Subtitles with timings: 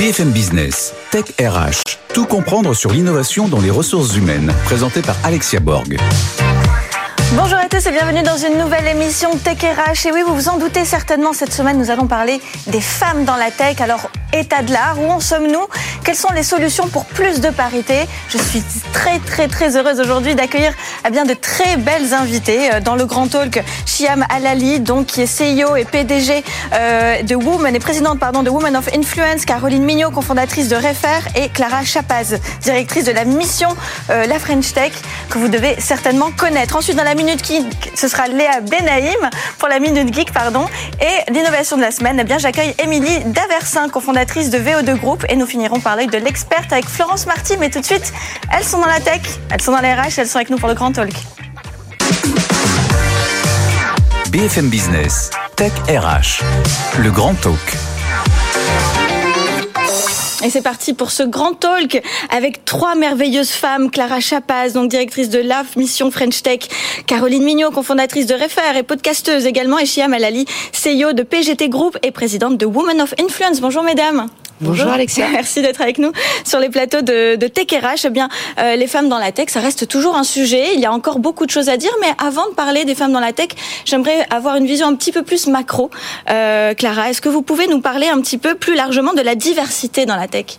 [0.00, 1.82] BFM Business, Tech RH,
[2.14, 5.98] tout comprendre sur l'innovation dans les ressources humaines, présenté par Alexia Borg.
[7.34, 10.06] Bonjour à tous et bienvenue dans une nouvelle émission Tech RH.
[10.06, 13.36] Et oui, vous vous en doutez certainement, cette semaine, nous allons parler des femmes dans
[13.36, 13.82] la tech.
[13.82, 15.66] Alors, état de l'art, où en sommes-nous?
[16.04, 18.06] Quelles sont les solutions pour plus de parité?
[18.28, 18.62] Je suis
[18.92, 20.72] très, très, très heureuse aujourd'hui d'accueillir
[21.06, 23.62] eh bien de très belles invitées euh, dans le grand talk.
[23.86, 28.50] Chiam Alali, donc, qui est CEO et PDG euh, de Women et présidente, pardon, de
[28.50, 29.44] Women of Influence.
[29.44, 31.20] Caroline Mignot, cofondatrice de Refer.
[31.34, 33.68] Et Clara Chapaz, directrice de la mission
[34.10, 34.92] euh, La French Tech,
[35.28, 36.76] que vous devez certainement connaître.
[36.76, 40.66] Ensuite, dans la Minute Geek, ce sera Léa Benaïm pour la Minute Geek, pardon.
[41.00, 45.24] Et l'innovation de la semaine, eh bien, j'accueille Émilie Daversin, cofondatrice de VO2 Group.
[45.28, 47.56] Et nous finirons par l'œil de l'experte avec Florence Marty.
[47.58, 48.12] Mais tout de suite,
[48.52, 50.68] elles sont dans la tech, elles sont dans les RH, elles sont avec nous pour
[50.68, 51.12] le Grand Talk.
[54.30, 56.44] BFM Business, Tech RH,
[57.02, 57.89] le grand talk.
[60.42, 63.90] Et c'est parti pour ce grand talk avec trois merveilleuses femmes.
[63.90, 66.60] Clara Chapaz, donc directrice de LAF Mission French Tech.
[67.06, 69.78] Caroline Mignot, cofondatrice de Refer et podcasteuse également.
[69.78, 73.60] Et Chia Malali, CEO de PGT Group et présidente de Women of Influence.
[73.60, 74.28] Bonjour mesdames.
[74.60, 75.26] Bonjour, Alexia.
[75.32, 76.12] Merci d'être avec nous
[76.44, 78.04] sur les plateaux de, de Tech RH.
[78.04, 80.74] Eh bien, euh, les femmes dans la tech, ça reste toujours un sujet.
[80.74, 83.12] Il y a encore beaucoup de choses à dire, mais avant de parler des femmes
[83.12, 83.48] dans la tech,
[83.86, 85.90] j'aimerais avoir une vision un petit peu plus macro.
[86.28, 89.34] Euh, Clara, est-ce que vous pouvez nous parler un petit peu plus largement de la
[89.34, 90.58] diversité dans la tech?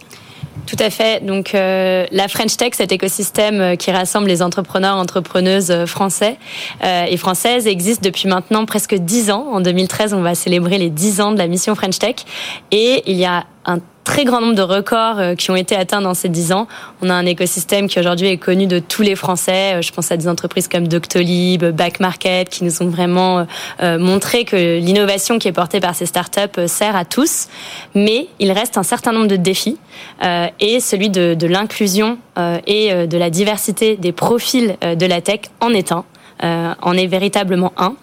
[0.68, 1.24] Tout à fait.
[1.26, 6.38] Donc euh, la French Tech, cet écosystème qui rassemble les entrepreneurs, entrepreneuses français
[6.84, 9.48] euh, et françaises, existe depuis maintenant presque dix ans.
[9.52, 12.16] En 2013, on va célébrer les dix ans de la mission French Tech,
[12.72, 16.02] et il y a un très grand nombre de records euh, qui ont été atteints
[16.02, 16.68] dans ces dix ans.
[17.02, 19.76] On a un écosystème qui aujourd'hui est connu de tous les Français.
[19.76, 23.46] Euh, je pense à des entreprises comme Doctolib, Back Market, qui nous ont vraiment
[23.82, 27.48] euh, montré que l'innovation qui est portée par ces startups sert à tous.
[27.96, 29.78] Mais il reste un certain nombre de défis
[30.60, 32.18] et celui de, de l'inclusion
[32.68, 36.06] et de la diversité des profils de la tech en est un.
[36.42, 37.96] En est véritablement un.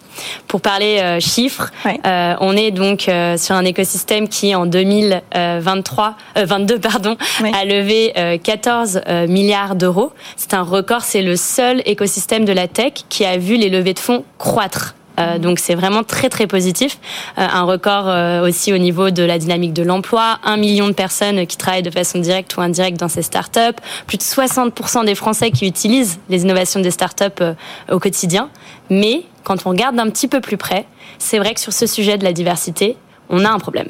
[0.48, 2.00] Pour parler euh, chiffres, Ouais.
[2.06, 7.16] euh, on est donc euh, sur un écosystème qui en 2023, euh, 22 pardon,
[7.54, 10.12] a levé euh, 14 euh, milliards d'euros.
[10.36, 11.02] C'est un record.
[11.02, 14.94] C'est le seul écosystème de la tech qui a vu les levées de fonds croître.
[15.18, 16.98] Euh, donc c'est vraiment très très positif.
[17.38, 20.38] Euh, un record euh, aussi au niveau de la dynamique de l'emploi.
[20.44, 23.76] Un million de personnes qui travaillent de façon directe ou indirecte dans ces startups.
[24.06, 27.42] Plus de 60% des Français qui utilisent les innovations des startups
[27.90, 28.48] au quotidien.
[28.90, 30.86] Mais quand on regarde d'un petit peu plus près,
[31.18, 32.96] c'est vrai que sur ce sujet de la diversité,
[33.28, 33.88] on a un problème.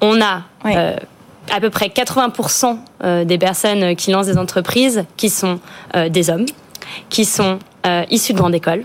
[0.00, 0.74] On a Oui.
[0.76, 5.58] à peu près 80% euh, des personnes qui lancent des entreprises qui sont
[6.08, 6.46] des hommes,
[7.08, 7.58] qui sont
[8.10, 8.84] issus de grandes écoles.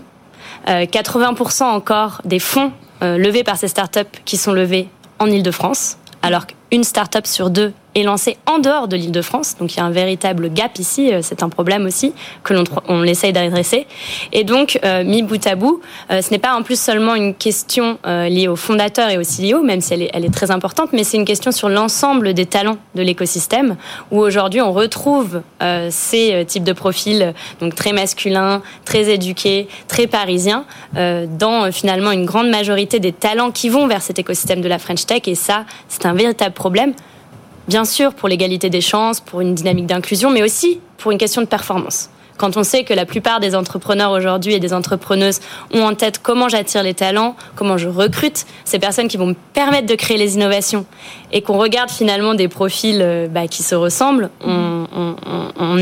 [0.68, 2.72] Euh, 80% encore des fonds
[3.02, 4.88] euh, levés par ces startups qui sont levés
[5.18, 9.56] en Ile-de-France, alors qu'une startup sur deux est lancée en dehors de l'Île-de-France.
[9.58, 11.12] Donc il y a un véritable gap ici.
[11.12, 12.12] euh, C'est un problème aussi
[12.44, 13.86] que l'on on essaye d'adresser.
[14.32, 15.80] Et donc, euh, mis bout à bout,
[16.10, 19.62] euh, ce n'est pas en plus seulement une question liée aux fondateurs et aux CEO,
[19.62, 22.46] même si elle est, elle est très importante, mais c'est une question sur l'ensemble des
[22.46, 23.76] talents de l'écosystème,
[24.10, 25.42] où aujourd'hui on retrouve
[25.90, 30.64] ces types de profils, donc très masculins, très éduqués, très parisiens,
[30.94, 35.06] dans finalement une grande majorité des talents qui vont vers cet écosystème de la French
[35.06, 35.22] Tech.
[35.26, 36.94] Et ça, c'est un véritable problème
[37.68, 41.42] bien sûr pour l'égalité des chances, pour une dynamique d'inclusion, mais aussi pour une question
[41.42, 42.10] de performance.
[42.40, 45.40] Quand on sait que la plupart des entrepreneurs aujourd'hui et des entrepreneuses
[45.74, 49.34] ont en tête comment j'attire les talents, comment je recrute ces personnes qui vont me
[49.52, 50.86] permettre de créer les innovations,
[51.32, 54.86] et qu'on regarde finalement des profils euh, bah, qui se ressemblent, on,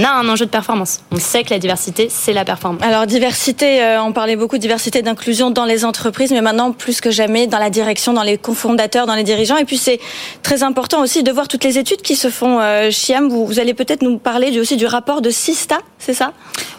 [0.02, 1.00] a un enjeu de performance.
[1.12, 2.82] On sait que la diversité, c'est la performance.
[2.82, 7.00] Alors diversité, euh, on parlait beaucoup de diversité d'inclusion dans les entreprises, mais maintenant plus
[7.00, 9.58] que jamais dans la direction, dans les cofondateurs, dans les dirigeants.
[9.58, 10.00] Et puis c'est
[10.42, 12.58] très important aussi de voir toutes les études qui se font.
[12.60, 16.32] Euh, Chiam, vous, vous allez peut-être nous parler aussi du rapport de Sista, c'est ça?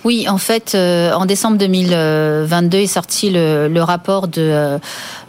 [0.06, 4.78] Oui, en fait, euh, en décembre 2022 est sorti le, le rapport de,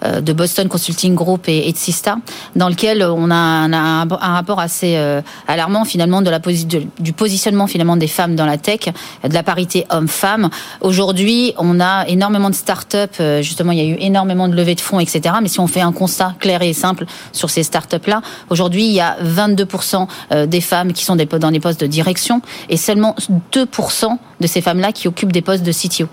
[0.04, 2.16] euh, de Boston Consulting Group et, de Sista,
[2.54, 7.66] dans lequel on a un, rapport assez euh, alarmant finalement de la de- du positionnement
[7.66, 8.80] finalement des femmes dans la tech,
[9.24, 10.50] de la parité homme-femme.
[10.80, 14.76] Aujourd'hui, on a énormément de start-up, euh, justement, il y a eu énormément de levées
[14.76, 15.34] de fonds, etc.
[15.42, 19.00] Mais si on fait un constat clair et simple sur ces start-up-là, aujourd'hui, il y
[19.00, 23.16] a 22% euh, des femmes qui sont dans des postes de direction et seulement
[23.52, 26.08] 2% de ces femmes-là qui occupent des postes de CTO.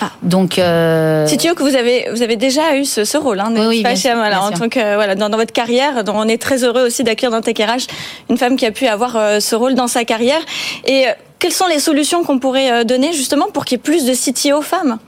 [0.00, 0.10] Ah.
[0.22, 3.82] Donc, euh, CTO que vous avez, vous avez déjà eu ce, ce rôle, hein, oui,
[3.82, 4.58] pas, bien sûr, Voilà, bien en sûr.
[4.58, 7.40] tant que voilà, dans, dans votre carrière, dont on est très heureux aussi d'accueillir dans
[7.40, 7.86] Tech RH
[8.30, 10.40] une femme qui a pu avoir euh, ce rôle dans sa carrière.
[10.86, 14.04] Et euh, quelles sont les solutions qu'on pourrait donner justement pour qu'il y ait plus
[14.04, 14.98] de CTO femmes?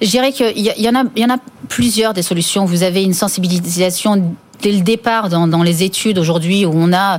[0.00, 1.38] Je dirais qu'il y, en a, il y en a
[1.68, 2.64] plusieurs des solutions.
[2.64, 7.18] Vous avez une sensibilisation dès le départ dans, dans les études aujourd'hui où on a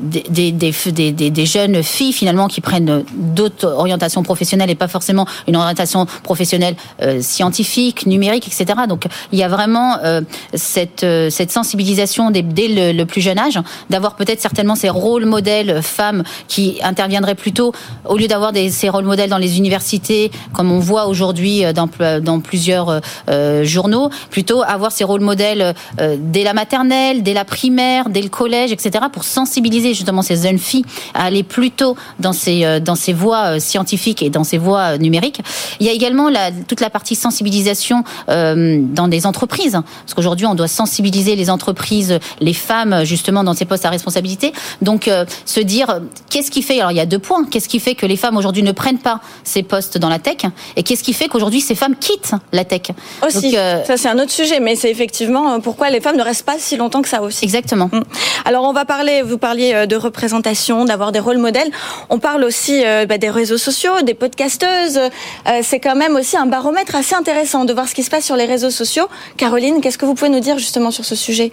[0.00, 6.06] des, des, jeunes filles finalement qui prennent d'autres orientations professionnelles et pas forcément une orientation
[6.22, 8.80] professionnelle euh, scientifique, numérique, etc.
[8.88, 10.20] Donc il y a vraiment euh,
[10.54, 13.58] cette, euh, cette sensibilisation dès, dès le, plus jeune âge,
[13.90, 17.72] d'avoir peut-être certainement ces rôles modèles femmes qui interviendraient plutôt
[18.04, 21.88] au lieu d'avoir ces rôles modèles dans les universités, comme on voit aujourd'hui dans,
[22.20, 23.00] dans plusieurs
[23.62, 25.74] journaux, plutôt avoir ces rôles modèles
[26.18, 29.06] dès la maternelle, dès la primaire, dès le collège, etc.
[29.12, 33.56] pour sensibiliser justement ces jeunes filles à aller plutôt dans ces euh, dans ces voies
[33.56, 35.40] euh, scientifiques et dans ces voies euh, numériques.
[35.80, 40.54] Il y a également la, toute la partie sensibilisation dans des entreprises, parce qu'aujourd'hui on
[40.54, 44.52] doit sensibiliser les entreprises, les femmes justement dans ces postes à responsabilité.
[44.82, 45.10] Donc
[45.44, 46.00] se dire
[46.30, 47.44] qu'est-ce qui fait alors il y a deux points.
[47.44, 50.38] Qu'est-ce qui fait que les femmes aujourd'hui ne prennent pas ces postes dans la tech
[50.76, 52.82] et qu'est-ce qui fait qu'aujourd'hui ces femmes quittent la tech?
[53.26, 56.58] Aussi, ça c'est un autre sujet, mais c'est effectivement pourquoi les femmes ne restent pas
[56.58, 57.44] si longtemps que ça aussi.
[57.44, 57.90] Exactement.
[57.92, 58.02] Mm.
[58.44, 61.70] Alors on va parler, vous parliez de représentation, d'avoir des rôles modèles.
[62.10, 64.98] On parle aussi euh, bah, des réseaux sociaux, des podcasteuses.
[64.98, 68.24] Euh, c'est quand même aussi un baromètre assez intéressant de voir ce qui se passe
[68.24, 69.08] sur les réseaux sociaux.
[69.36, 71.52] Caroline, qu'est-ce que vous pouvez nous dire justement sur ce sujet?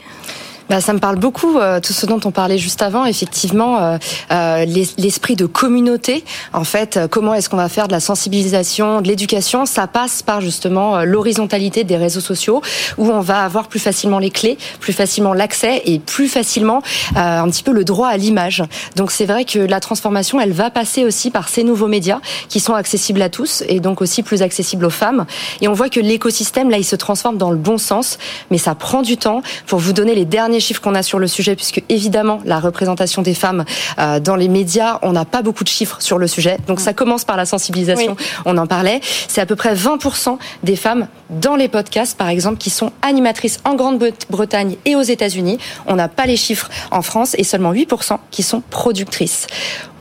[0.69, 3.97] Bah, ça me parle beaucoup, euh, tout ce dont on parlait juste avant, effectivement, euh,
[4.31, 4.65] euh
[4.97, 6.23] l'esprit de communauté.
[6.53, 9.65] En fait, euh, comment est-ce qu'on va faire de la sensibilisation, de l'éducation?
[9.65, 12.61] Ça passe par justement l'horizontalité des réseaux sociaux,
[12.97, 16.81] où on va avoir plus facilement les clés, plus facilement l'accès et plus facilement
[17.15, 18.63] un petit peu le droit à l'image.
[18.95, 22.19] Donc c'est vrai que la transformation, elle va passer aussi par ces nouveaux médias
[22.49, 25.25] qui sont accessibles à tous et donc aussi plus accessibles aux femmes.
[25.61, 28.17] Et on voit que l'écosystème, là, il se transforme dans le bon sens,
[28.51, 29.41] mais ça prend du temps.
[29.67, 33.21] Pour vous donner les derniers chiffres qu'on a sur le sujet, puisque évidemment la représentation
[33.21, 33.65] des femmes
[33.99, 36.57] euh, dans les médias, on n'a pas beaucoup de chiffres sur le sujet.
[36.67, 38.15] Donc ça commence par la sensibilisation.
[38.45, 39.01] On en parlait.
[39.27, 43.59] C'est à peu près 20% des femmes dans les podcasts, par exemple, qui sont animatrices
[43.65, 45.57] en Grande-Bretagne et aux États-Unis.
[45.87, 49.47] On n'a pas les chiffres en France et seulement 8% qui sont productrices.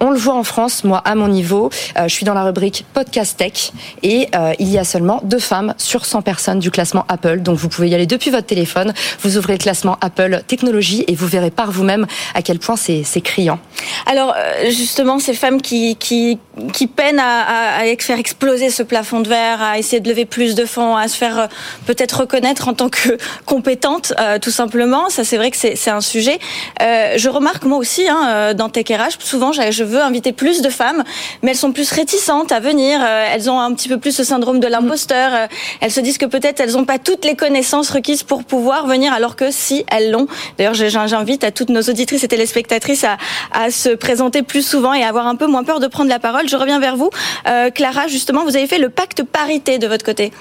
[0.00, 2.85] On le voit en France, moi à mon niveau, euh, je suis dans la rubrique
[2.93, 3.73] podcast tech
[4.03, 7.41] et euh, il y a seulement deux femmes sur 100 personnes du classement Apple.
[7.41, 8.93] Donc vous pouvez y aller depuis votre téléphone,
[9.23, 13.20] vous ouvrez le classement Apple technologie et vous verrez par vous-même à quel point c'est
[13.20, 13.58] criant.
[14.06, 16.38] Alors euh, justement, ces femmes qui, qui,
[16.73, 20.55] qui peinent à, à, faire exploser ce plafond de verre, à essayer de lever plus
[20.55, 21.49] de fonds, à se faire
[21.87, 24.12] peut-être reconnaître en tant que compétente,
[24.43, 26.38] tout simplement, ça c'est vrai que c'est un sujet.
[26.81, 31.05] je remarque moi aussi hein, dans TechRH, souvent je veux inviter plus de femmes,
[31.43, 33.00] mais elles sont plus réticentes à venir.
[33.02, 35.32] Euh, elles ont un petit peu plus ce syndrome de l'imposteur.
[35.32, 35.47] Euh,
[35.81, 39.12] elles se disent que peut-être elles n'ont pas toutes les connaissances requises pour pouvoir venir,
[39.12, 40.26] alors que si elles l'ont.
[40.59, 45.09] D'ailleurs, j'invite à toutes nos auditrices et téléspectatrices à, se présenter plus souvent et à
[45.09, 46.49] avoir un peu moins peur de prendre la parole.
[46.49, 47.11] Je reviens vers vous,
[47.49, 48.07] euh, Clara.
[48.09, 50.33] Justement, vous avez fait le pacte parité de votre côté.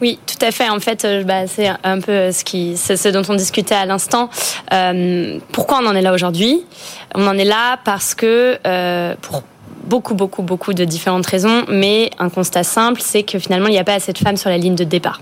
[0.00, 0.68] Oui, tout à fait.
[0.68, 4.28] En fait, bah, c'est un peu ce, dont on discutait à l'instant.
[4.72, 6.64] Euh, pourquoi on en est là aujourd'hui?
[7.14, 9.42] On en est là parce que euh, pour
[9.84, 13.78] beaucoup, beaucoup, beaucoup de différentes raisons, mais un constat simple, c'est que finalement, il n'y
[13.78, 15.20] a pas assez de femmes sur la ligne de départ.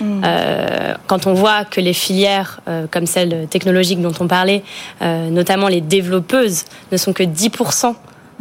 [0.00, 4.62] Euh, quand on voit que les filières euh, comme celle technologique dont on parlait,
[5.02, 7.94] euh, notamment les développeuses, ne sont que 10%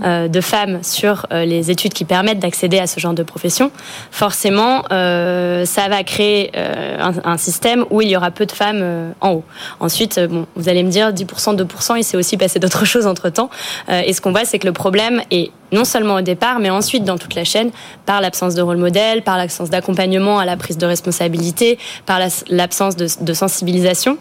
[0.04, 3.72] euh, de femmes sur les études qui permettent d'accéder à ce genre de profession,
[4.12, 9.44] forcément, ça va créer un, système où il y aura peu de femmes en haut.
[9.80, 10.20] Ensuite,
[10.56, 13.50] vous allez me dire 10%, 2%, il s'est aussi passé d'autres choses entre temps.
[13.90, 17.04] et ce qu'on voit, c'est que le problème est non seulement au départ, mais ensuite
[17.04, 17.72] dans toute la chaîne,
[18.06, 22.96] par l'absence de rôle modèle, par l'absence d'accompagnement à la prise de responsabilité, par l'absence
[22.96, 24.18] de, sensibilisation.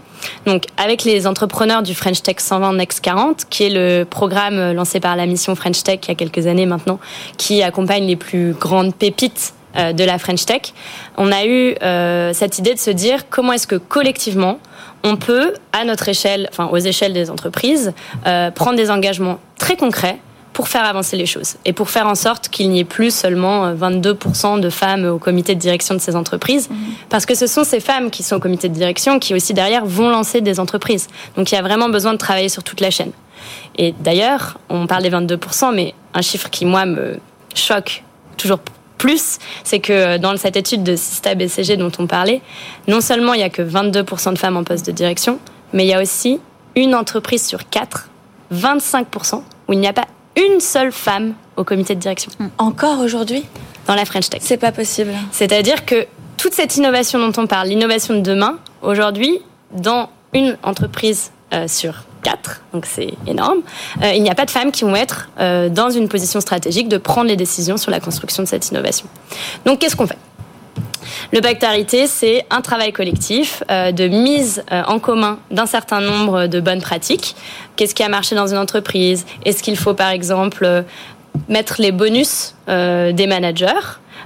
[0.46, 5.00] Donc, avec les entrepreneurs du French Tech 120 Next 40, qui est le programme lancé
[5.00, 7.00] par la mission French Tech il y a quelques années maintenant,
[7.36, 10.62] qui accompagne les plus grandes pépites euh, de la French Tech,
[11.16, 14.58] on a eu euh, cette idée de se dire comment est-ce que collectivement
[15.04, 17.92] on peut, à notre échelle, enfin aux échelles des entreprises,
[18.26, 20.18] euh, prendre des engagements très concrets
[20.60, 23.72] pour faire avancer les choses et pour faire en sorte qu'il n'y ait plus seulement
[23.72, 26.76] 22% euh, de femmes au comité de direction de ces entreprises, mhm.
[27.08, 29.86] parce que ce sont ces femmes qui sont au comité de direction qui aussi derrière
[29.86, 31.08] vont lancer des entreprises.
[31.34, 33.12] Donc il y a vraiment besoin de travailler sur toute la chaîne.
[33.78, 37.18] Et d'ailleurs, on parle des 22%, mais un chiffre qui moi me
[37.54, 38.04] choque
[38.36, 38.58] toujours
[38.98, 42.42] plus, c'est que dans cette étude de Sista BCG dont on parlait,
[42.86, 45.38] non seulement il n'y a que 22% de femmes en poste de direction,
[45.72, 46.38] mais il y a aussi
[46.76, 48.10] une entreprise sur quatre,
[48.52, 52.30] 25%, où il n'y a pas une seule femme au comité de direction.
[52.38, 52.48] Hmm.
[52.58, 53.44] Encore aujourd'hui?
[53.86, 54.40] Dans la French Tech.
[54.44, 55.12] C'est pas possible.
[55.32, 56.06] C'est-à-dire que
[56.36, 59.40] toute cette innovation dont on parle, l'innovation de demain, aujourd'hui,
[59.72, 63.60] dans une entreprise euh, sur quatre, donc c'est énorme,
[64.02, 66.88] euh, il n'y a pas de femmes qui vont être euh, dans une position stratégique
[66.88, 69.06] de prendre les décisions sur la construction de cette innovation.
[69.64, 70.18] Donc qu'est-ce qu'on fait?
[71.32, 76.00] Le pacte arité, c'est un travail collectif euh, de mise euh, en commun d'un certain
[76.00, 77.36] nombre de bonnes pratiques.
[77.76, 79.26] Qu'est-ce qui a marché dans une entreprise?
[79.44, 80.82] Est-ce qu'il faut, par exemple, euh,
[81.48, 83.66] mettre les bonus des managers?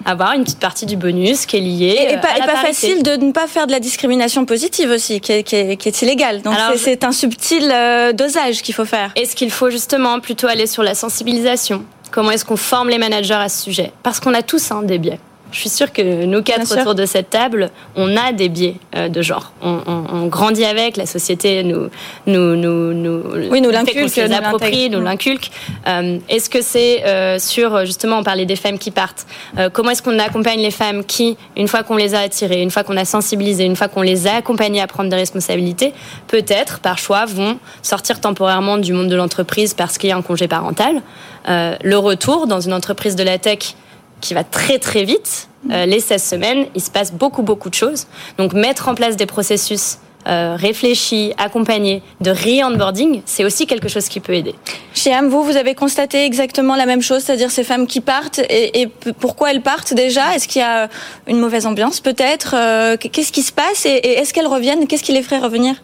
[0.04, 3.04] Avoir une petite partie du bonus qui est liée et, pas, à la pas facile
[3.04, 6.02] de ne pas faire de la discrimination positive aussi, qui est, qui est, qui est
[6.02, 6.42] illégale.
[6.42, 7.72] Donc c'est un subtil
[8.14, 9.12] dosage qu'il faut faire.
[9.14, 11.84] Est-ce qu'il faut justement plutôt aller sur la sensibilisation?
[12.10, 13.92] Comment est-ce qu'on forme les managers à ce sujet?
[14.02, 15.20] Parce qu'on a tous un des biais.
[15.54, 19.08] Je suis sûre que nous quatre autour de cette table, on a des biais euh,
[19.08, 19.52] de genre.
[19.62, 21.90] On, on, on, grandit avec, la société nous
[22.26, 25.52] nous nous nous oui nous l'inculque, nous l'approprie, nous l'inculque.
[25.86, 29.26] Euh, est-ce que c'est euh, sur justement on parlait des femmes qui partent.
[29.72, 32.82] Comment est-ce qu'on accompagne les femmes qui, une fois qu'on les a attirées, une fois
[32.82, 35.92] qu'on a sensibilisé, une fois qu'on les a accompagnées à prendre des responsabilités,
[36.26, 40.22] peut-être par choix vont sortir temporairement du monde de l'entreprise parce qu'il y a un
[40.22, 41.02] congé parental.
[41.48, 43.76] Euh, le retour dans une entreprise de la tech
[44.24, 45.48] qui va très très vite.
[45.70, 48.06] Euh, les 16 semaines, il se passe beaucoup beaucoup de choses.
[48.38, 54.08] Donc mettre en place des processus euh, réfléchis, accompagnés de re-onboarding, c'est aussi quelque chose
[54.08, 54.54] qui peut aider.
[54.94, 58.40] Chez Am, vous, vous avez constaté exactement la même chose, c'est-à-dire ces femmes qui partent
[58.48, 58.88] et,
[59.20, 60.34] pourquoi elles partent déjà?
[60.34, 60.88] Est-ce qu'il y a
[61.26, 62.54] une mauvaise ambiance peut-être?
[62.56, 64.86] Euh, Qu'est-ce qui se passe et est-ce qu'elles reviennent?
[64.86, 65.74] Qu'est-ce qui les ferait revenir?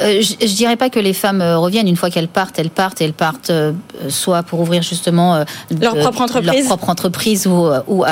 [0.00, 2.70] Euh, je, je, dirais pas que les femmes euh, reviennent une fois qu'elles partent, elles
[2.70, 3.72] partent, elles partent euh,
[4.08, 5.44] soit pour ouvrir justement
[5.80, 8.04] leur propre entreprise, leur propre entreprise ou ou,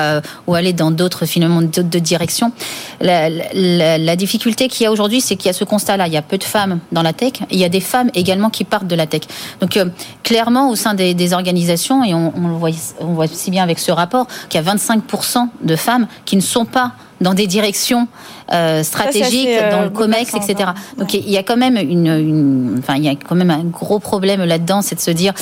[0.46, 2.52] ou aller dans d'autres finalement d'autres directions.
[3.00, 6.06] La, la, la difficulté qu'il y a aujourd'hui, c'est qu'il y a ce constat-là.
[6.06, 7.34] Il y a peu de femmes dans la tech.
[7.50, 9.22] Il y a des femmes également qui partent de la tech.
[9.60, 9.78] Donc
[10.22, 13.62] clairement, au sein des, des organisations, et on, on, le voit, on voit si bien
[13.62, 17.46] avec ce rapport, qu'il y a 25% de femmes qui ne sont pas dans des
[17.46, 18.08] directions
[18.52, 20.70] euh, stratégiques, ça, dans le COMEX, etc.
[20.99, 23.64] Donc il y a quand même une, une, enfin il y a quand même un
[23.64, 25.32] gros problème là-dedans, c'est de se dire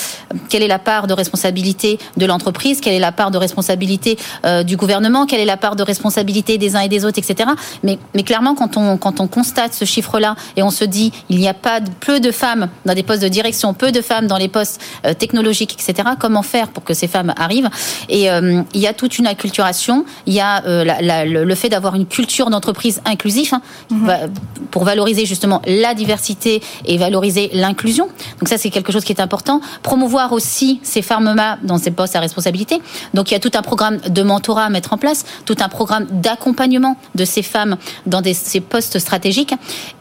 [0.49, 4.63] quelle est la part de responsabilité de l'entreprise, quelle est la part de responsabilité euh,
[4.63, 7.51] du gouvernement, quelle est la part de responsabilité des uns et des autres, etc.
[7.83, 11.39] Mais, mais clairement, quand on quand on constate ce chiffre-là et on se dit il
[11.39, 14.27] n'y a pas de, peu de femmes dans des postes de direction, peu de femmes
[14.27, 16.09] dans les postes euh, technologiques, etc.
[16.19, 17.71] Comment faire pour que ces femmes arrivent?
[18.09, 21.64] Et euh, il y a toute une acculturation, il y a euh, la, le fait
[21.69, 24.31] d'avoir une culture d'entreprise inclusif hein, mm -hmm.
[24.71, 28.07] pour valoriser justement la diversité et valoriser l'inclusion.
[28.39, 29.61] Donc ça, c'est quelque chose qui est important.
[29.83, 32.81] Promouvoir aussi ces femmes-là dans ces postes à responsabilité.
[33.15, 35.69] Donc il y a tout un programme de mentorat à mettre en place, tout un
[35.69, 39.55] programme d'accompagnement de ces femmes dans des, ces postes stratégiques.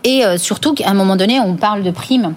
[0.04, 2.34] Et euh, surtout, qu'à un moment donné, on parle de primes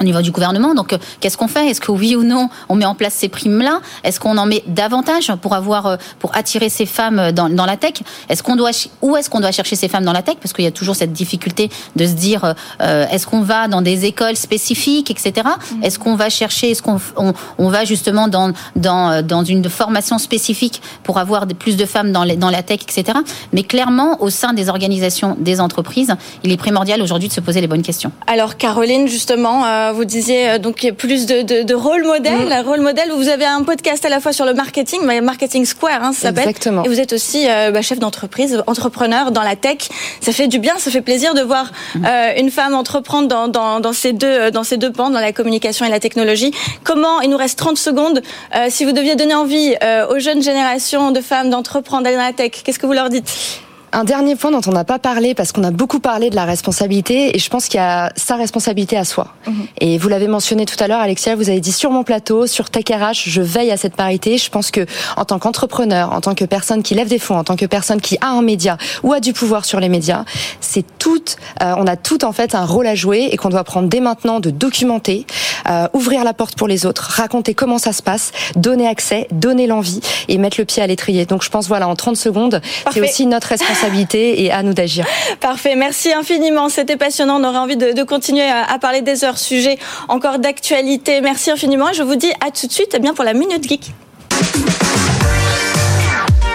[0.00, 0.74] au niveau du gouvernement.
[0.74, 1.68] Donc, euh, qu'est-ce qu'on fait?
[1.68, 3.80] Est-ce que oui ou non, on met en place ces primes-là?
[4.04, 7.76] Est-ce qu'on en met davantage pour avoir, euh, pour attirer ces femmes dans, dans la
[7.76, 7.94] tech?
[8.28, 8.70] Est-ce qu'on doit,
[9.02, 10.36] où est-ce qu'on doit chercher ces femmes dans la tech?
[10.40, 13.82] Parce qu'il y a toujours cette difficulté de se dire, euh, est-ce qu'on va dans
[13.82, 15.32] des écoles spécifiques, etc.
[15.46, 15.84] Mmh.
[15.84, 20.18] Est-ce qu'on va chercher, est-ce qu'on on, on, va justement dans, dans, dans une formation
[20.18, 23.18] spécifique pour avoir plus de femmes dans, les, dans la tech, etc.
[23.52, 26.14] Mais clairement, au sein des organisations, des entreprises,
[26.44, 28.12] il est primordial aujourd'hui de se poser les bonnes questions.
[28.26, 32.48] Alors, Caroline, justement, euh, vous disiez euh, donc plus de, de, de rôle modèle.
[32.48, 32.66] Mmh.
[32.66, 36.12] Rôle modèle, vous avez un podcast à la fois sur le marketing, Marketing Square, hein,
[36.12, 36.48] ça s'appelle.
[36.48, 36.84] Exactement.
[36.84, 39.88] Et vous êtes aussi euh, bah, chef d'entreprise, entrepreneur dans la tech.
[40.20, 42.04] Ça fait du bien, ça fait plaisir de voir mmh.
[42.04, 45.32] euh, une femme entreprendre dans, dans, dans, ces deux, dans ces deux pans, dans la
[45.32, 46.52] communication et la technologie.
[46.84, 48.22] Comment, il nous reste 30 secondes,
[48.54, 49.74] euh, si vous deviez donner envie
[50.10, 53.62] aux jeunes générations de femmes d'entreprendre dans la tech, qu'est-ce que vous leur dites?
[53.92, 56.44] Un dernier point dont on n'a pas parlé, parce qu'on a beaucoup parlé de la
[56.44, 59.28] responsabilité, et je pense qu'il y a sa responsabilité à soi.
[59.46, 59.52] Mmh.
[59.80, 62.70] Et vous l'avez mentionné tout à l'heure, Alexia, vous avez dit sur mon plateau, sur
[62.70, 64.38] Tech RH, je veille à cette parité.
[64.38, 67.44] Je pense que en tant qu'entrepreneur, en tant que personne qui lève des fonds, en
[67.44, 70.24] tant que personne qui a un média ou a du pouvoir sur les médias,
[70.60, 71.22] c'est tout,
[71.62, 74.00] euh, on a tout en fait un rôle à jouer et qu'on doit prendre dès
[74.00, 75.26] maintenant de documenter,
[75.68, 79.66] euh, ouvrir la porte pour les autres, raconter comment ça se passe, donner accès, donner
[79.66, 81.24] l'envie et mettre le pied à l'étrier.
[81.26, 82.60] Donc je pense voilà, en 30 secondes,
[82.92, 85.06] c'est aussi notre responsabilité responsabilité et à nous d'agir.
[85.40, 86.68] Parfait, merci infiniment.
[86.68, 87.40] C'était passionnant.
[87.40, 91.20] On aurait envie de, de continuer à, à, parler des heures, sujet encore d'actualité.
[91.20, 91.92] Merci infiniment.
[91.92, 93.92] Je vous dis à tout de suite eh bien pour la Minute Geek.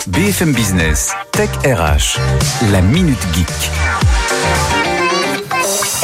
[0.07, 2.19] BFM Business, Tech RH,
[2.71, 4.82] la Minute Geek.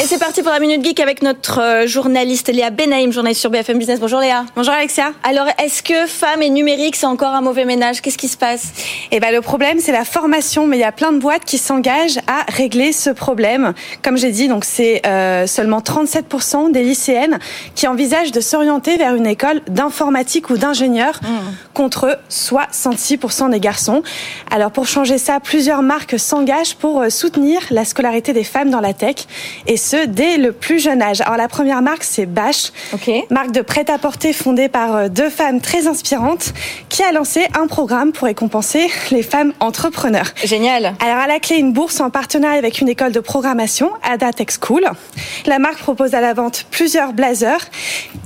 [0.02, 3.50] Et c'est parti pour la Minute Geek avec notre euh, journaliste Léa Benaïm, journaliste sur
[3.50, 4.00] BFM Business.
[4.00, 4.46] Bonjour Léa.
[4.56, 5.12] Bonjour Alexia.
[5.22, 8.00] Alors, est-ce que femmes et numérique, c'est encore un mauvais ménage?
[8.00, 8.72] Qu'est-ce qui se passe?
[9.10, 11.58] Eh ben, le problème, c'est la formation, mais il y a plein de boîtes qui
[11.58, 13.74] s'engagent à régler ce problème.
[14.02, 17.38] Comme j'ai dit, donc c'est euh, seulement 37% des lycéennes
[17.74, 21.26] qui envisagent de s'orienter vers une école d'informatique ou d'ingénieur, mmh.
[21.74, 24.02] contre 66% des garçons.
[24.50, 28.80] Alors, pour changer ça, plusieurs marques s'engagent pour euh, soutenir la scolarité des femmes dans
[28.80, 29.26] la tech,
[29.66, 31.20] et ce, dès le plus jeune âge.
[31.20, 32.70] Alors la première marque, c'est Bash,
[33.30, 36.52] marque de prêt-à-porter fondée par deux femmes très inspirantes
[36.88, 40.32] qui a lancé un programme pour récompenser les femmes entrepreneurs.
[40.44, 40.94] Génial.
[41.04, 44.48] Alors à la clé, une bourse en partenariat avec une école de programmation, Ada Tech
[44.60, 44.84] School.
[45.46, 47.64] La marque propose à la vente plusieurs blazers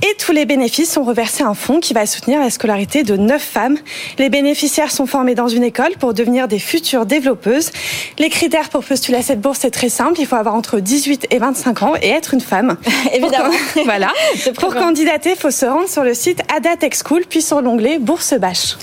[0.03, 3.17] et tous les bénéfices sont reversés à un fonds qui va soutenir la scolarité de
[3.17, 3.77] neuf femmes.
[4.19, 7.71] Les bénéficiaires sont formés dans une école pour devenir des futures développeuses.
[8.19, 10.19] Les critères pour postuler à cette bourse, c'est très simple.
[10.19, 12.77] Il faut avoir entre 18 et 25 ans et être une femme.
[13.13, 13.53] Évidemment.
[13.73, 14.11] Pour, voilà.
[14.59, 17.99] pour candidater, il faut se rendre sur le site Ada Tech School, puis sur l'onglet
[17.99, 18.77] Bourse Bâche.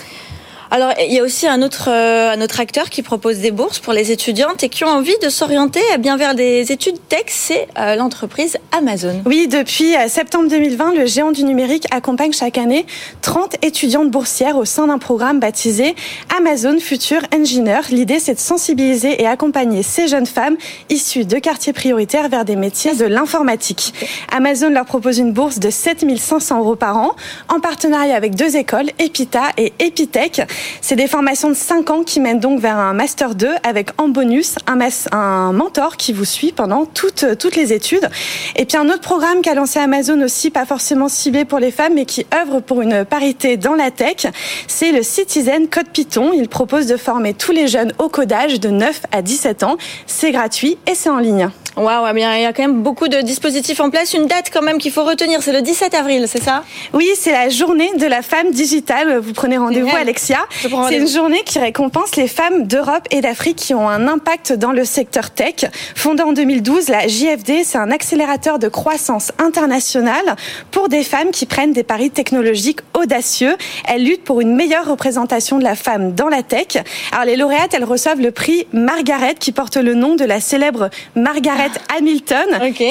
[0.75, 3.79] Alors, il y a aussi un autre, euh, un autre acteur qui propose des bourses
[3.79, 7.25] pour les étudiantes et qui ont envie de s'orienter eh bien vers des études tech,
[7.27, 9.21] c'est euh, l'entreprise Amazon.
[9.27, 12.87] Oui, depuis euh, septembre 2020, le géant du numérique accompagne chaque année
[13.21, 15.95] 30 étudiantes boursières au sein d'un programme baptisé
[16.39, 17.81] Amazon Future Engineer.
[17.91, 20.57] L'idée, c'est de sensibiliser et accompagner ces jeunes femmes
[20.89, 23.93] issues de quartiers prioritaires vers des métiers de l'informatique.
[24.35, 27.15] Amazon leur propose une bourse de 7500 euros par an
[27.51, 30.41] en partenariat avec deux écoles, Epita et Epitech.
[30.81, 34.09] C'est des formations de 5 ans qui mènent donc vers un Master 2 avec en
[34.09, 34.79] bonus un,
[35.13, 38.09] un mentor qui vous suit pendant toutes, toutes les études.
[38.57, 41.95] Et puis un autre programme qu'a lancé Amazon aussi, pas forcément ciblé pour les femmes,
[41.95, 44.27] mais qui œuvre pour une parité dans la tech,
[44.67, 46.33] c'est le Citizen Code Python.
[46.35, 49.77] Il propose de former tous les jeunes au codage de 9 à 17 ans.
[50.07, 51.51] C'est gratuit et c'est en ligne.
[51.77, 54.13] Waouh, bien, il y a quand même beaucoup de dispositifs en place.
[54.13, 56.65] Une date quand même qu'il faut retenir, c'est le 17 avril, c'est ça?
[56.93, 59.19] Oui, c'est la journée de la femme digitale.
[59.19, 60.39] Vous prenez rendez-vous, Alexia.
[60.61, 64.73] C'est une journée qui récompense les femmes d'Europe et d'Afrique qui ont un impact dans
[64.73, 65.67] le secteur tech.
[65.95, 70.37] Fondée en 2012, la JFD, c'est un accélérateur de croissance internationale
[70.71, 73.57] pour des femmes qui prennent des paris technologiques audacieux.
[73.89, 76.83] Elle lutte pour une meilleure représentation de la femme dans la tech.
[77.13, 80.91] Alors les lauréates, elles reçoivent le prix Margaret qui porte le nom de la célèbre
[81.15, 82.47] Margaret Hamilton.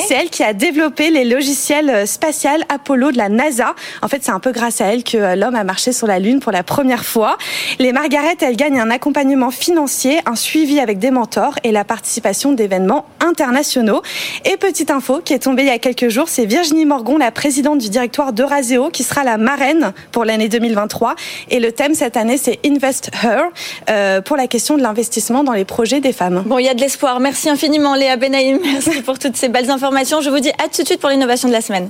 [0.08, 3.75] C'est elle qui a développé les logiciels spatials Apollo de la NASA.
[4.01, 6.20] En fait, c'est un peu grâce à elle que euh, l'homme a marché sur la
[6.20, 7.38] Lune pour la première fois.
[7.80, 12.52] Les Margaret, elles gagnent un accompagnement financier, un suivi avec des mentors et la participation
[12.52, 14.02] d'événements internationaux.
[14.46, 17.32] Et petite info qui est tombée il y a quelques jours, c'est Virginie Morgon, la
[17.32, 21.16] présidente du directoire d'Euraseo, qui sera la marraine pour l'année 2023.
[21.50, 23.44] Et le thème cette année, c'est Invest Her,
[23.90, 26.44] euh, pour la question de l'investissement dans les projets des femmes.
[26.46, 27.20] Bon, il y a de l'espoir.
[27.20, 28.60] Merci infiniment, Léa Benaïm.
[28.64, 30.22] Merci pour toutes ces belles informations.
[30.22, 31.90] Je vous dis à tout de suite pour l'innovation de la semaine.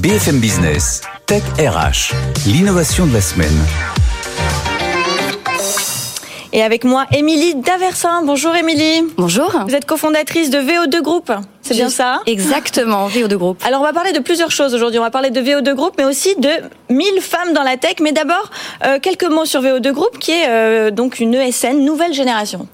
[0.00, 2.12] BFM Business, Tech RH,
[2.44, 3.46] l'innovation de la semaine.
[6.52, 8.22] Et avec moi, Émilie Daversin.
[8.24, 9.04] Bonjour Émilie.
[9.16, 9.56] Bonjour.
[9.68, 11.30] Vous êtes cofondatrice de VO2 Group.
[11.62, 12.20] C'est bien ça?
[12.26, 13.62] Exactement, VO2 Group.
[13.64, 14.98] Alors on va parler de plusieurs choses aujourd'hui.
[14.98, 16.50] On va parler de VO2 Group, mais aussi de
[16.90, 17.96] 1000 femmes dans la tech.
[18.00, 18.50] Mais d'abord,
[18.84, 22.66] euh, quelques mots sur VO2 Group, qui est euh, donc une ESN nouvelle génération.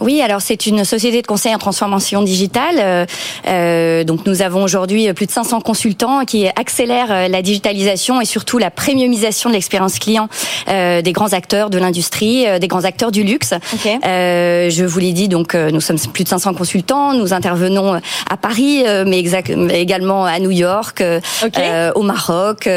[0.00, 2.76] Oui, alors c'est une société de conseil en transformation digitale.
[2.78, 3.06] Euh,
[3.46, 8.24] euh, donc nous avons aujourd'hui plus de 500 consultants qui accélèrent euh, la digitalisation et
[8.24, 10.28] surtout la premiumisation de l'expérience client
[10.68, 13.54] euh, des grands acteurs de l'industrie, euh, des grands acteurs du luxe.
[13.74, 13.98] Okay.
[14.06, 17.12] Euh, je vous l'ai dit, donc nous sommes plus de 500 consultants.
[17.14, 21.02] Nous intervenons à Paris, mais, exact, mais également à New York,
[21.44, 21.90] okay.
[21.94, 22.68] au Maroc.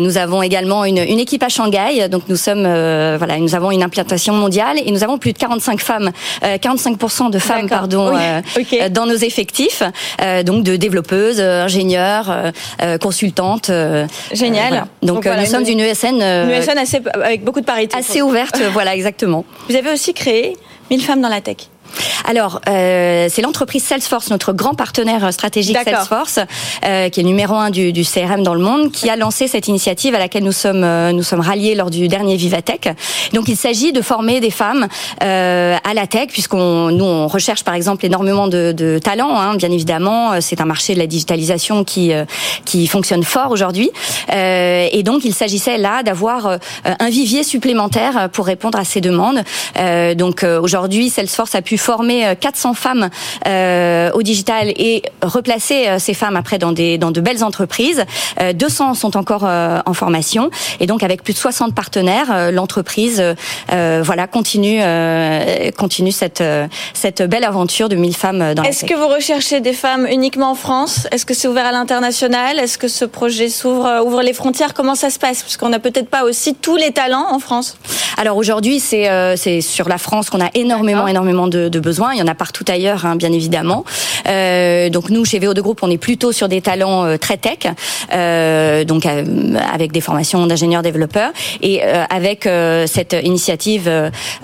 [0.00, 2.08] Nous avons également une, une, équipe à Shanghai.
[2.08, 5.80] Donc nous sommes, voilà, nous avons une implantation mondiale et nous avons plus de 45
[5.80, 6.10] femmes
[6.42, 8.20] euh, 45% de femmes, pardon, oui.
[8.20, 8.90] euh, okay.
[8.90, 9.82] dans nos effectifs,
[10.20, 12.52] euh, donc de développeuses, ingénieurs,
[12.82, 13.70] euh, consultantes.
[14.32, 14.68] Génial.
[14.68, 14.86] Voilà.
[15.02, 17.96] Donc, Donc, voilà, nous sommes une ESN, Une ESN assez, avec beaucoup de parité.
[17.96, 19.44] assez ouverte, voilà exactement.
[19.68, 20.56] Vous avez aussi créé
[20.90, 21.56] 1000 femmes dans la tech.
[22.24, 26.40] Alors, euh, c'est l'entreprise Salesforce, notre grand partenaire stratégique Salesforce,
[26.84, 29.68] euh, qui est numéro un du, du, CRM dans le monde, qui a lancé cette
[29.68, 32.88] initiative à laquelle nous sommes euh, nous sommes ralliés lors du dernier Vivatech.
[33.32, 34.88] Donc, il s'agit de former des femmes
[35.22, 39.56] euh, à la tech, puisqu'on nous on recherche par exemple énormément de, de talents, hein,
[39.56, 40.40] bien évidemment.
[40.40, 42.24] C'est un marché de la digitalisation qui euh,
[42.64, 43.90] qui fonctionne fort aujourd'hui,
[44.32, 49.42] euh, et donc il s'agissait là d'avoir un vivier supplémentaire pour répondre à ces demandes.
[50.16, 53.10] donc aujourd'hui, Salesforce a pu former 400 femmes
[53.46, 58.04] euh, au digital et replacer euh, ces femmes après dans des dans de belles entreprises.
[58.40, 60.50] Euh, 200 sont encore euh, en formation.
[60.80, 63.22] Et donc avec plus de 60 partenaires, euh, l'entreprise
[63.68, 64.80] voilà continue
[65.76, 66.42] continue cette
[66.94, 70.54] cette belle aventure de 1000 femmes dans Est-ce que vous recherchez des femmes uniquement en
[70.54, 71.06] France?
[71.10, 72.58] Est-ce que c'est ouvert à l'international?
[72.58, 74.72] Est-ce que ce projet s'ouvre ouvre les frontières?
[74.74, 75.42] Comment ça se passe?
[75.42, 77.76] Parce qu'on n'a peut-être pas aussi tous les talents en France.
[78.16, 82.12] Alors aujourd'hui, c'est c'est sur la France qu'on a énormément énormément de de, de besoins.
[82.12, 83.84] Il y en a partout ailleurs, hein, bien évidemment.
[84.28, 87.58] Euh, donc nous, chez VO2 Group, on est plutôt sur des talents euh, très tech,
[88.12, 91.30] euh, donc avec des formations d'ingénieurs développeurs
[91.62, 92.48] et avec
[92.86, 93.90] cette initiative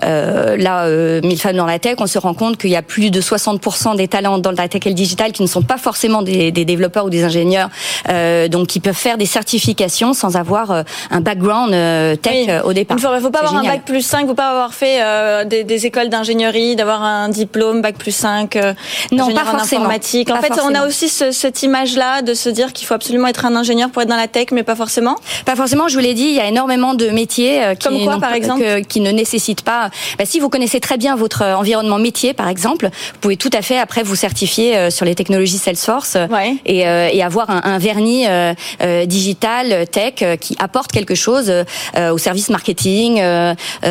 [0.03, 3.21] là, 1000 femmes dans la tech, on se rend compte qu'il y a plus de
[3.21, 6.51] 60% des talents dans la tech et le digital qui ne sont pas forcément des,
[6.51, 7.69] des développeurs ou des ingénieurs,
[8.51, 11.73] donc qui peuvent faire des certifications sans avoir un background
[12.21, 12.97] tech au départ.
[12.99, 15.01] Il ne faut, pas avoir un bac plus 5, il ne faut pas avoir fait
[15.47, 18.57] des, des, écoles d'ingénierie, d'avoir un diplôme bac plus 5.
[19.13, 20.31] non, pas forcément informatique.
[20.31, 23.45] En fait, on a aussi ce, cette image-là de se dire qu'il faut absolument être
[23.45, 25.17] un ingénieur pour être dans la tech, mais pas forcément.
[25.45, 25.89] Pas forcément.
[25.89, 28.35] Je vous l'ai dit, il y a énormément de métiers euh, qui, Comme quoi, par
[28.35, 29.91] exemple, qui ne nécessitent pas.
[30.19, 33.51] Bah, si vous connaissez très bien votre euh, environnement métier, par exemple, vous pouvez tout
[33.53, 36.17] à fait après vous certifier euh, sur les technologies Salesforce
[36.65, 38.27] et, et, avoir un, un vernis
[39.07, 41.53] digital tech qui apporte quelque chose
[41.97, 43.23] au service marketing,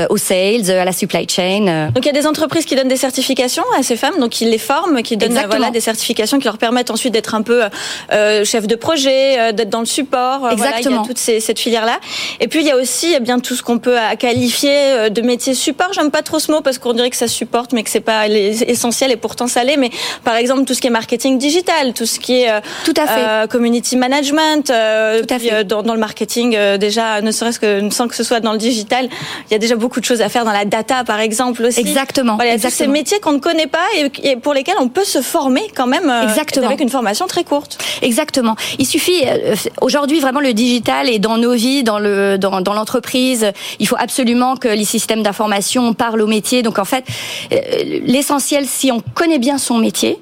[0.09, 1.91] au sales, à la supply chain.
[1.93, 4.49] Donc il y a des entreprises qui donnent des certifications à ces femmes, donc ils
[4.49, 7.63] les forment, qui donnent voilà, des certifications qui leur permettent ensuite d'être un peu
[8.11, 10.47] euh, chef de projet, euh, d'être dans le support.
[10.51, 10.51] Exactement.
[10.51, 11.99] Euh, voilà, il y a toute ces, cette filière-là.
[12.39, 15.21] Et puis il y a aussi eh bien tout ce qu'on peut qualifier euh, de
[15.21, 15.91] métier support.
[15.93, 18.27] J'aime pas trop ce mot parce qu'on dirait que ça supporte, mais que c'est pas
[18.27, 19.77] essentiel et pourtant ça l'est.
[19.77, 19.89] Mais
[20.23, 22.51] par exemple tout ce qui est marketing digital, tout ce qui est
[22.85, 25.63] tout à fait community management, tout à fait.
[25.63, 29.09] Dans, dans, le marketing déjà, ne serait-ce que sans que ce soit dans le digital,
[29.49, 31.79] il y a déjà beaucoup de choses à faire dans la data par exemple aussi.
[31.79, 32.35] Exactement.
[32.35, 32.89] Voilà, Exactement.
[32.99, 33.87] Métiers qu'on ne connaît pas
[34.23, 36.67] et, pour lesquels on peut se former quand même euh, Exactement.
[36.67, 37.77] avec une formation très courte.
[38.01, 38.57] Exactement.
[38.77, 42.73] Il suffit euh, aujourd'hui vraiment le digital est dans nos vies, dans le dans, dans
[42.73, 43.53] l'entreprise.
[43.79, 46.61] Il faut absolument que les systèmes d'information parlent au métier.
[46.61, 47.05] Donc en fait,
[47.53, 47.57] euh,
[48.05, 50.19] l'essentiel, si on connaît bien son métier,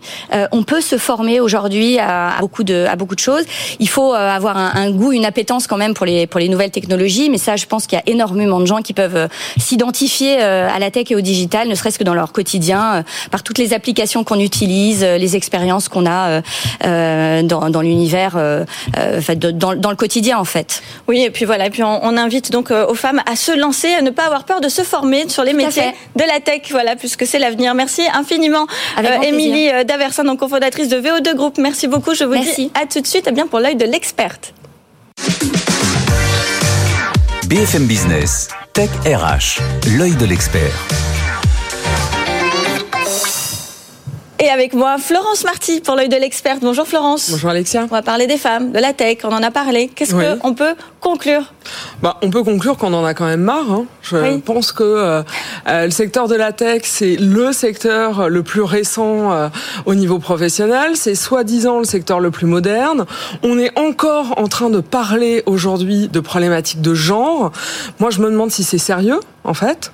[0.52, 3.46] on peut se former aujourd'hui à, beaucoup de à beaucoup de choses.
[3.80, 6.76] Il faut avoir un, un, goût, une appétence quand même pour les pour les nouvelles
[6.80, 7.30] technologies.
[7.32, 10.92] Mais ça, je pense qu'il y a énormément de gens qui peuvent s'identifier à la
[10.92, 12.66] tech et au digital, ne serait-ce que dans leur quotidien,
[13.32, 16.41] par toutes les applications qu'on utilise, les expériences qu'on a euh,
[16.86, 18.65] euh, dans, dans l'univers, euh,
[19.36, 20.82] dans, dans, le quotidien en fait.
[21.08, 23.93] Oui, et puis voilà, et puis on, on invite donc aux femmes à se lancer,
[23.93, 26.95] à ne pas avoir peur de se former sur les métiers de la tech, voilà,
[26.95, 27.73] puisque c'est l'avenir.
[27.73, 28.67] Merci infiniment,
[29.23, 31.58] Émilie Daversin, donc cofondatrice de VO2 Group.
[31.58, 32.13] Merci beaucoup.
[32.13, 32.67] Je vous Merci.
[32.67, 34.53] dis à tout de suite, et bien pour l'œil de l'experte.
[37.47, 39.62] BFM Business, Tech RH,
[39.97, 41.27] l'œil de l'expert.
[44.39, 46.60] Et avec moi, Florence Marty pour l'œil de l'experte.
[46.62, 47.32] Bonjour Florence.
[47.32, 47.84] Bonjour Alexia.
[47.84, 49.89] On va parler des femmes, de la tech, on en a parlé.
[49.95, 50.26] Qu'est-ce oui.
[50.39, 51.54] qu'on peut conclure
[52.04, 53.71] bah, On peut conclure qu'on en a quand même marre.
[53.71, 53.86] Hein.
[54.04, 54.38] Je oui.
[54.38, 55.23] pense que euh,
[55.67, 59.47] euh, le secteur de la tech, c'est le secteur le plus récent euh,
[59.88, 60.91] au niveau professionnel.
[60.95, 63.06] C'est soi-disant le secteur le plus moderne.
[63.41, 67.52] On est encore en train de parler aujourd'hui de problématiques de genre.
[68.00, 69.92] Moi, je me demande si c'est sérieux en fait.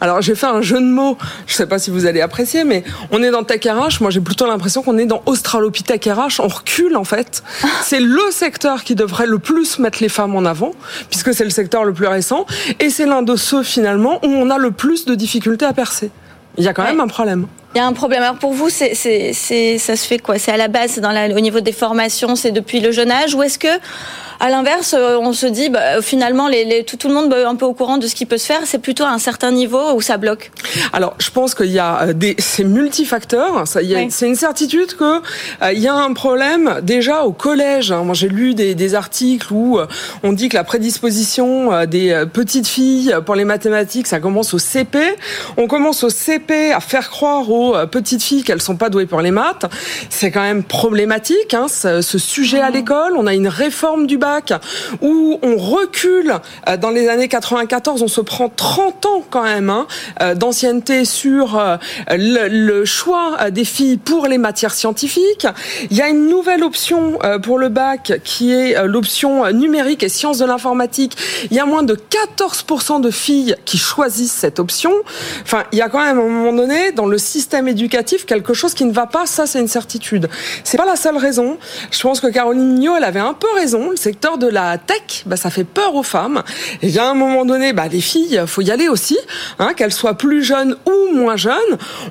[0.00, 2.82] Alors j'ai fait un jeu de mots, je sais pas si vous allez apprécier, mais
[3.10, 6.48] on est dans Tech RH, moi j'ai plutôt l'impression qu'on est dans Australopithèque RH, on
[6.48, 7.42] recule en fait.
[7.82, 10.72] C'est le secteur qui devrait le plus mettre les femmes en avant,
[11.10, 12.46] puisque c'est le secteur le plus récent,
[12.80, 16.10] et c'est l'un de ceux finalement où on a le plus de difficultés à percer.
[16.56, 16.90] Il y a quand ouais.
[16.90, 17.46] même un problème.
[17.74, 18.22] Il y a un problème.
[18.22, 20.38] Alors pour vous, c'est, c'est, c'est, ça se fait quoi?
[20.38, 23.34] C'est à la base, dans la, au niveau des formations, c'est depuis le jeune âge,
[23.34, 23.80] ou est-ce que
[24.40, 27.54] à l'inverse, on se dit bah, finalement les, les, tout, tout, le monde est un
[27.54, 28.60] peu au courant de ce qui peut se faire.
[28.64, 30.50] C'est plutôt à un certain niveau où ça bloque?
[30.92, 33.66] Alors, je pense qu'il y a des c'est multifacteur.
[33.66, 34.08] Ça, il y a, oui.
[34.10, 35.04] C'est une certitude que
[35.62, 37.92] euh, il y a un problème déjà au collège.
[37.92, 38.02] Hein.
[38.04, 39.86] Moi, j'ai lu des, des, articles où euh,
[40.22, 44.58] on dit que la prédisposition euh, des petites filles pour les mathématiques, ça commence au
[44.58, 44.98] CP.
[45.56, 49.20] On commence au CP à faire croire aux petites filles qu'elles sont pas douées pour
[49.20, 49.66] les maths.
[50.10, 53.14] C'est quand même problématique hein, ce, ce sujet à l'école.
[53.16, 54.52] On a une réforme du bac
[55.00, 56.34] où on recule
[56.80, 59.86] dans les années 94, on se prend 30 ans quand même hein,
[60.34, 61.60] d'ancienneté sur
[62.10, 65.46] le, le, choix des filles pour les matières scientifiques.
[65.90, 70.38] Il y a une nouvelle option pour le bac qui est l'option numérique et sciences
[70.38, 71.16] de l'informatique.
[71.50, 74.92] Il y a moins de 14% de filles qui choisissent cette option.
[75.42, 78.54] Enfin, il y a quand même à un moment donné dans le système éducatif quelque
[78.54, 79.26] chose qui ne va pas.
[79.26, 80.28] Ça, c'est une certitude.
[80.64, 81.58] C'est pas la seule raison.
[81.90, 83.90] Je pense que Caroline Mignot, elle avait un peu raison.
[83.90, 86.42] Le secteur de la tech, bah, ça fait peur aux femmes.
[86.82, 89.18] Et bien à un moment donné, bah, les filles, faut y aller aussi,
[89.58, 91.54] hein, qu'elles soient plus jeunes ou moins jeunes.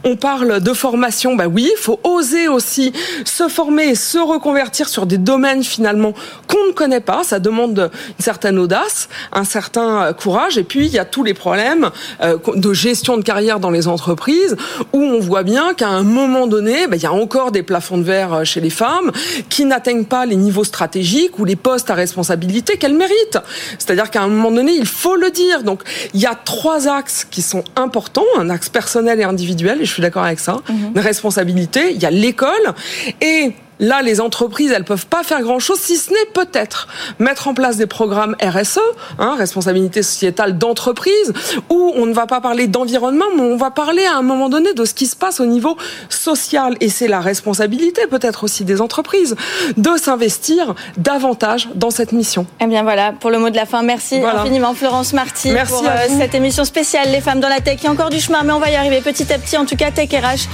[0.03, 2.93] On parle de formation, bah oui, il faut oser aussi
[3.25, 6.13] se former et se reconvertir sur des domaines finalement
[6.47, 7.23] qu'on ne connaît pas.
[7.23, 10.57] Ça demande une certaine audace, un certain courage.
[10.57, 11.89] Et puis il y a tous les problèmes
[12.21, 14.55] de gestion de carrière dans les entreprises
[14.93, 17.63] où on voit voit bien qu'à un moment donné, ben, il y a encore des
[17.63, 19.11] plafonds de verre euh, chez les femmes
[19.49, 23.39] qui n'atteignent pas les niveaux stratégiques ou les postes à responsabilité qu'elles méritent.
[23.79, 25.63] C'est-à-dire qu'à un moment donné, il faut le dire.
[25.63, 25.81] Donc,
[26.13, 29.91] il y a trois axes qui sont importants, un axe personnel et individuel, et je
[29.91, 30.91] suis d'accord avec ça, mhm.
[30.93, 32.75] une responsabilité, il y a l'école,
[33.19, 36.87] et Là, les entreprises, elles peuvent pas faire grand-chose, si ce n'est peut-être
[37.19, 38.79] mettre en place des programmes RSE,
[39.19, 41.33] hein, responsabilité sociétale d'entreprise,
[41.69, 44.73] où on ne va pas parler d'environnement, mais on va parler à un moment donné
[44.73, 45.77] de ce qui se passe au niveau
[46.09, 46.75] social.
[46.79, 49.35] Et c'est la responsabilité peut-être aussi des entreprises
[49.77, 52.45] de s'investir davantage dans cette mission.
[52.61, 55.85] Eh bien voilà, pour le mot de la fin, merci infiniment Florence Marty merci pour
[55.85, 57.77] euh, cette émission spéciale Les femmes dans la tech.
[57.81, 59.57] Il y a encore du chemin, mais on va y arriver petit à petit.
[59.57, 60.47] En tout cas, Tech RH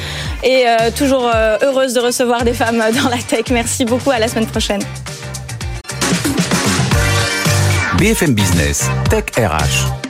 [0.43, 3.45] est euh, toujours euh, heureuse de recevoir des femmes la tech.
[3.51, 4.81] Merci beaucoup, à la semaine prochaine.
[7.97, 10.08] BFM Business, Tech RH.